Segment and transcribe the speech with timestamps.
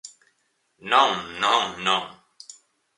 [0.91, 1.09] ¡Non,
[1.43, 2.03] non, non!